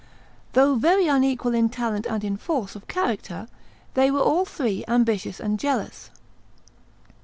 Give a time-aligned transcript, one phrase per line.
[0.53, 3.47] Though very unequal in talent and in force of character,
[3.93, 6.09] they were all three ambitious and jealous.